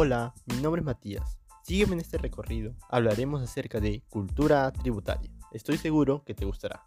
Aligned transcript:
Hola, 0.00 0.32
mi 0.46 0.62
nombre 0.62 0.78
es 0.80 0.86
Matías. 0.86 1.40
Sígueme 1.64 1.94
en 1.94 1.98
este 1.98 2.18
recorrido. 2.18 2.72
Hablaremos 2.88 3.42
acerca 3.42 3.80
de 3.80 4.04
cultura 4.08 4.70
tributaria. 4.70 5.28
Estoy 5.50 5.76
seguro 5.76 6.22
que 6.24 6.34
te 6.34 6.44
gustará. 6.44 6.84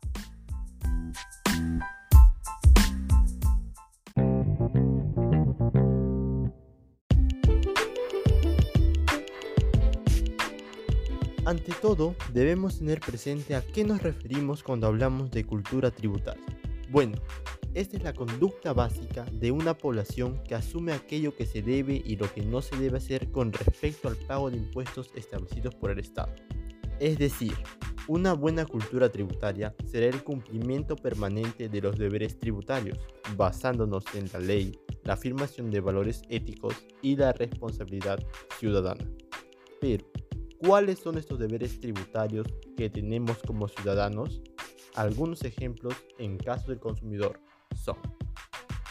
Ante 11.43 11.73
todo, 11.81 12.15
debemos 12.31 12.79
tener 12.79 13.01
presente 13.01 13.57
a 13.57 13.61
qué 13.61 13.83
nos 13.83 14.01
referimos 14.01 14.63
cuando 14.63 14.87
hablamos 14.87 15.31
de 15.31 15.43
cultura 15.43 15.91
tributaria. 15.91 16.45
Bueno, 16.89 17.17
esta 17.73 17.95
es 17.95 18.03
la 18.03 18.13
conducta 18.13 18.73
básica 18.73 19.25
de 19.31 19.51
una 19.51 19.77
población 19.77 20.43
que 20.43 20.55
asume 20.55 20.91
aquello 20.91 21.33
que 21.33 21.45
se 21.45 21.61
debe 21.61 22.01
y 22.03 22.17
lo 22.17 22.31
que 22.33 22.41
no 22.41 22.61
se 22.61 22.75
debe 22.75 22.97
hacer 22.97 23.31
con 23.31 23.53
respecto 23.53 24.09
al 24.09 24.17
pago 24.17 24.49
de 24.51 24.57
impuestos 24.57 25.09
establecidos 25.15 25.75
por 25.75 25.91
el 25.91 25.99
Estado. 25.99 26.33
Es 26.99 27.17
decir, 27.17 27.53
una 28.07 28.33
buena 28.33 28.65
cultura 28.65 29.09
tributaria 29.09 29.73
será 29.85 30.07
el 30.07 30.23
cumplimiento 30.23 30.95
permanente 30.97 31.69
de 31.69 31.81
los 31.81 31.97
deberes 31.97 32.37
tributarios, 32.37 32.99
basándonos 33.37 34.03
en 34.15 34.29
la 34.33 34.39
ley, 34.39 34.77
la 35.03 35.13
afirmación 35.13 35.71
de 35.71 35.79
valores 35.79 36.23
éticos 36.29 36.75
y 37.01 37.15
la 37.15 37.31
responsabilidad 37.31 38.19
ciudadana. 38.59 39.09
Pero, 39.79 40.05
¿cuáles 40.57 40.99
son 40.99 41.17
estos 41.17 41.39
deberes 41.39 41.79
tributarios 41.79 42.47
que 42.75 42.89
tenemos 42.89 43.37
como 43.47 43.67
ciudadanos? 43.67 44.41
Algunos 44.93 45.43
ejemplos 45.43 45.95
en 46.19 46.37
caso 46.37 46.67
del 46.67 46.79
consumidor 46.79 47.39
son 47.75 47.97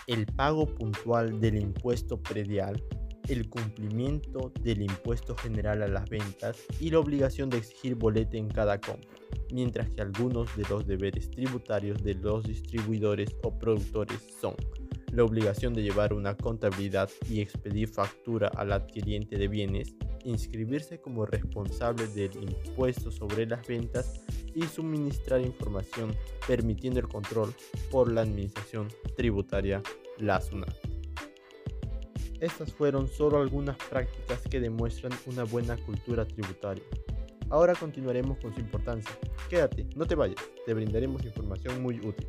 el 0.07 0.27
pago 0.27 0.67
puntual 0.67 1.41
del 1.41 1.57
impuesto 1.57 2.21
predial, 2.21 2.83
el 3.29 3.49
cumplimiento 3.49 4.53
del 4.61 4.83
impuesto 4.83 5.37
general 5.37 5.83
a 5.83 5.89
las 5.89 6.11
ventas 6.11 6.57
y 6.81 6.91
la 6.91 6.99
obligación 6.99 7.49
de 7.49 7.59
exigir 7.59 7.95
bolete 7.95 8.37
en 8.37 8.49
cada 8.49 8.81
compra, 8.81 9.09
mientras 9.53 9.89
que 9.91 10.03
algunos 10.03 10.57
de 10.57 10.65
los 10.69 10.85
deberes 10.85 11.31
tributarios 11.31 12.03
de 12.03 12.15
los 12.15 12.43
distribuidores 12.43 13.37
o 13.45 13.57
productores 13.57 14.19
son 14.41 14.57
la 15.13 15.23
obligación 15.23 15.75
de 15.75 15.83
llevar 15.83 16.13
una 16.13 16.37
contabilidad 16.37 17.09
y 17.29 17.41
expedir 17.41 17.89
factura 17.89 18.49
al 18.49 18.73
adquiriente 18.73 19.37
de 19.37 19.47
bienes, 19.47 19.95
inscribirse 20.25 21.01
como 21.01 21.27
responsable 21.27 22.07
del 22.09 22.33
impuesto 22.37 23.11
sobre 23.11 23.47
las 23.47 23.67
ventas 23.67 24.21
y 24.55 24.63
suministrar 24.63 25.41
información 25.41 26.15
permitiendo 26.47 27.01
el 27.01 27.09
control 27.09 27.55
por 27.91 28.11
la 28.11 28.23
Administración 28.23 28.89
Tributaria, 29.17 29.83
la 30.19 30.41
SUNAT. 30.41 30.75
Estas 32.41 32.73
fueron 32.73 33.07
solo 33.07 33.41
algunas 33.41 33.77
prácticas 33.77 34.41
que 34.49 34.61
demuestran 34.61 35.13
una 35.27 35.45
buena 35.45 35.77
cultura 35.77 36.25
tributaria. 36.25 36.85
Ahora 37.51 37.75
continuaremos 37.75 38.39
con 38.39 38.55
su 38.55 38.61
importancia. 38.61 39.11
Quédate, 39.49 39.87
no 39.97 40.07
te 40.07 40.15
vayas, 40.15 40.41
te 40.65 40.73
brindaremos 40.73 41.25
información 41.25 41.83
muy 41.83 41.97
útil. 41.97 42.29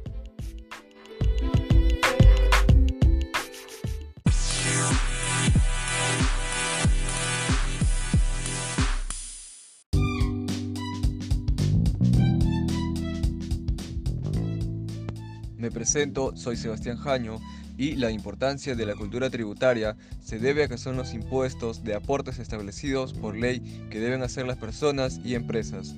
Me 15.62 15.70
presento, 15.70 16.36
soy 16.36 16.58
Sebastián 16.58 16.98
Jaño 16.98 17.40
y 17.78 17.96
la 17.96 18.10
importancia 18.10 18.74
de 18.74 18.84
la 18.84 18.96
cultura 18.96 19.30
tributaria 19.30 19.96
se 20.20 20.40
debe 20.40 20.64
a 20.64 20.68
que 20.68 20.80
son 20.80 20.98
los 20.98 21.14
impuestos 21.14 21.84
de 21.84 21.94
aportes 21.94 22.40
establecidos 22.40 23.14
por 23.14 23.38
ley 23.38 23.60
que 23.92 24.00
deben 24.00 24.24
hacer 24.24 24.48
las 24.48 24.58
personas 24.58 25.22
y 25.24 25.36
empresas 25.36 25.94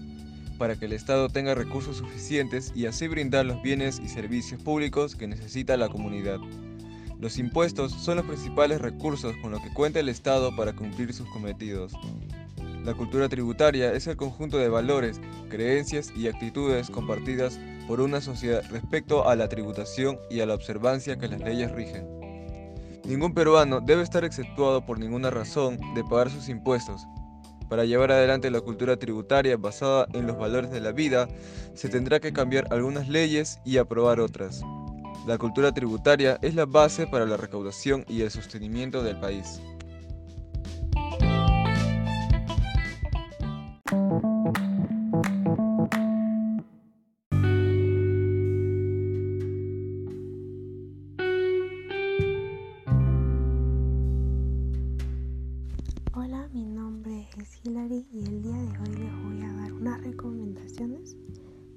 para 0.58 0.76
que 0.76 0.84
el 0.84 0.92
Estado 0.92 1.30
tenga 1.30 1.56
recursos 1.56 1.96
suficientes 1.96 2.74
y 2.76 2.88
así 2.88 3.08
brindar 3.08 3.46
los 3.46 3.62
bienes 3.62 4.02
y 4.04 4.10
servicios 4.10 4.62
públicos 4.62 5.16
que 5.16 5.28
necesita 5.28 5.78
la 5.78 5.88
comunidad. 5.88 6.40
Los 7.22 7.38
impuestos 7.38 7.94
son 7.94 8.18
los 8.18 8.26
principales 8.26 8.82
recursos 8.82 9.34
con 9.42 9.52
los 9.52 9.62
que 9.62 9.74
cuenta 9.74 10.02
el 10.02 10.10
Estado 10.10 10.54
para 10.58 10.76
cumplir 10.76 11.14
sus 11.14 11.30
cometidos. 11.30 11.94
La 12.84 12.94
cultura 12.94 13.30
tributaria 13.30 13.94
es 13.94 14.08
el 14.08 14.18
conjunto 14.18 14.58
de 14.58 14.68
valores, 14.68 15.22
creencias 15.48 16.12
y 16.18 16.28
actitudes 16.28 16.90
compartidas 16.90 17.58
por 17.88 18.02
una 18.02 18.22
sociedad 18.22 18.64
respecto 18.70 19.28
a 19.28 19.36
la 19.36 19.50
tributación 19.50 20.20
y 20.30 20.40
a 20.40 20.46
la 20.46 20.56
observancia 20.56 21.18
que 21.18 21.28
las 21.28 21.42
leyes 21.42 21.72
rigen. 21.72 22.08
Ningún 23.06 23.34
peruano 23.34 23.82
debe 23.82 24.02
estar 24.02 24.24
exceptuado 24.24 24.86
por 24.86 24.98
ninguna 24.98 25.30
razón 25.30 25.78
de 25.94 26.04
pagar 26.04 26.30
sus 26.30 26.48
impuestos. 26.48 27.06
Para 27.70 27.86
llevar 27.86 28.12
adelante 28.12 28.52
la 28.52 28.62
cultura 28.62 28.98
tributaria 28.98 29.58
basada 29.58 30.08
en 30.14 30.28
los 30.28 30.38
valores 30.38 30.72
de 30.72 30.80
la 30.80 30.92
vida, 30.92 31.28
se 31.74 31.90
tendrá 31.90 32.20
que 32.20 32.32
cambiar 32.32 32.68
algunas 32.72 33.10
leyes 33.10 33.60
y 33.66 33.78
aprobar 33.78 34.20
otras. 34.20 34.62
La 35.26 35.38
cultura 35.38 35.72
tributaria 35.72 36.38
es 36.42 36.56
la 36.56 36.66
base 36.66 37.08
para 37.08 37.26
la 37.26 37.38
recaudación 37.38 38.06
y 38.08 38.22
el 38.22 38.32
sostenimiento 38.32 39.04
del 39.04 39.20
país. 39.20 39.62
Hola, 56.16 56.48
mi 56.54 56.64
nombre 56.64 57.28
es 57.40 57.60
Hilary 57.64 58.06
y 58.12 58.20
el 58.20 58.44
día 58.44 58.56
de 58.56 58.78
hoy 58.78 58.98
les 59.00 59.24
voy 59.24 59.42
a 59.42 59.54
dar 59.54 59.74
unas 59.74 60.00
recomendaciones 60.04 61.18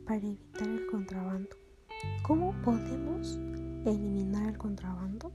para 0.05 0.19
evitar 0.19 0.69
el 0.69 0.87
contrabando. 0.89 1.49
¿Cómo 2.23 2.55
podemos 2.63 3.39
eliminar 3.87 4.51
el 4.51 4.59
contrabando? 4.59 5.33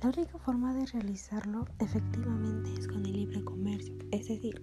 La 0.00 0.10
única 0.10 0.38
forma 0.38 0.72
de 0.72 0.86
realizarlo 0.86 1.66
efectivamente 1.80 2.70
es 2.78 2.86
con 2.86 3.04
el 3.04 3.12
libre 3.12 3.42
comercio, 3.42 3.92
es 4.12 4.28
decir, 4.28 4.62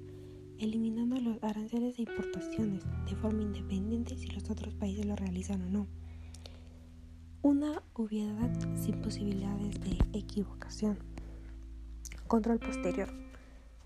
eliminando 0.58 1.20
los 1.20 1.44
aranceles 1.44 1.98
de 1.98 2.04
importaciones 2.04 2.82
de 3.10 3.16
forma 3.18 3.42
independiente 3.42 4.16
si 4.16 4.28
los 4.28 4.50
otros 4.50 4.74
países 4.76 5.06
lo 5.06 5.18
realizan 5.18 5.62
o 5.64 5.70
no. 5.70 5.88
Una 7.42 7.84
obviedad 7.92 8.54
sin 8.82 9.02
posibilidades 9.02 9.82
de 9.82 9.98
equivocación. 10.18 10.98
Control 12.28 12.58
posterior. 12.58 13.25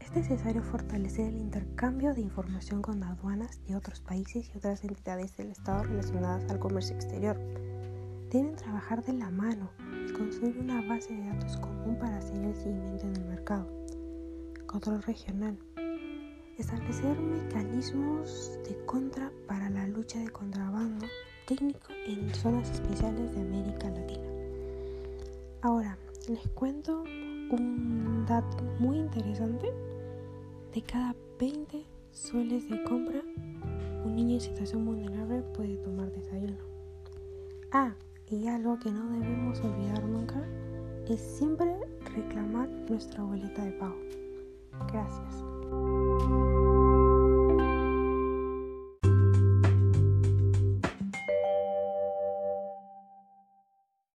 Es 0.10 0.16
necesario 0.16 0.64
fortalecer 0.64 1.28
el 1.28 1.38
intercambio 1.38 2.16
de 2.16 2.22
información 2.22 2.82
con 2.82 3.04
aduanas 3.04 3.64
de 3.68 3.76
otros 3.76 4.00
países 4.00 4.50
y 4.50 4.58
otras 4.58 4.84
entidades 4.84 5.38
del 5.38 5.52
Estado 5.52 5.84
relacionadas 5.84 6.50
al 6.50 6.58
comercio 6.58 6.96
exterior. 6.96 7.38
Deben 8.32 8.56
trabajar 8.56 9.06
de 9.06 9.14
la 9.14 9.30
mano 9.30 9.70
y 10.08 10.12
construir 10.12 10.58
una 10.58 10.82
base 10.88 11.14
de 11.14 11.28
datos 11.28 11.58
común 11.58 11.96
para 12.00 12.18
hacer 12.18 12.44
el 12.44 12.56
seguimiento 12.56 13.06
en 13.06 13.18
el 13.18 13.26
mercado. 13.26 13.70
Control 14.66 15.04
regional. 15.04 15.60
Establecer 16.58 17.16
mecanismos 17.20 18.58
de 18.68 18.84
contra 18.88 19.32
para 19.48 19.70
la 19.70 19.86
lucha 19.86 20.18
de 20.18 20.30
contrabando 20.30 21.06
técnico 21.46 21.94
en 22.08 22.34
zonas 22.34 22.68
especiales 22.72 23.36
de 23.36 23.42
América 23.42 23.92
Latina. 23.92 24.28
Ahora, 25.62 26.00
les 26.28 26.48
cuento 26.56 27.04
un 27.04 28.26
dato 28.28 28.64
muy 28.80 28.98
interesante. 28.98 29.89
De 30.74 30.84
cada 30.84 31.16
20 31.40 31.84
soles 32.12 32.70
de 32.70 32.84
compra, 32.84 33.22
un 34.06 34.16
niño 34.16 34.36
en 34.36 34.42
situación 34.42 34.86
vulnerable 34.86 35.42
puede 35.56 35.78
tomar 35.78 36.12
desayuno. 36.12 36.58
Ah, 37.72 37.96
y 38.28 38.48
algo 38.48 38.78
que 38.78 38.92
no 38.92 39.10
debemos 39.10 39.60
olvidar 39.62 40.04
nunca 40.04 40.46
es 41.08 41.20
siempre 41.20 41.76
reclamar 42.14 42.70
nuestra 42.88 43.24
boleta 43.24 43.66
de 43.66 43.72
pago. 43.72 43.98
Gracias. 44.92 45.49